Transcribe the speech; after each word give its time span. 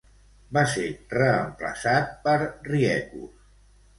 Va 0.57 0.61
ser 0.71 0.85
reemplaçat 1.15 2.09
per 2.25 2.35
Riekus. 2.71 3.45